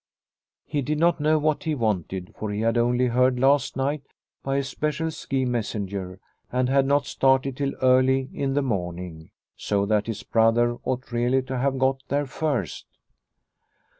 He 0.65 0.81
did 0.81 0.97
not 0.97 1.19
know 1.19 1.37
what 1.37 1.65
he 1.65 1.75
wanted, 1.75 2.33
for 2.35 2.49
he 2.49 2.61
had 2.61 2.75
only 2.75 3.05
heard 3.05 3.39
last 3.39 3.77
night 3.77 4.01
by 4.41 4.55
a 4.57 4.63
special 4.63 5.11
ski 5.11 5.45
messenger 5.45 6.19
and 6.51 6.69
had 6.69 6.87
not 6.87 7.05
started 7.05 7.55
till 7.57 7.75
early 7.83 8.27
in 8.33 8.55
the 8.55 8.63
morning, 8.63 9.29
so 9.55 9.85
that 9.85 10.07
his 10.07 10.23
brother 10.23 10.77
ought 10.85 11.11
really 11.11 11.43
to 11.43 11.55
have 11.59 11.77
got 11.77 12.01
there 12.07 12.25
first. 12.25 12.87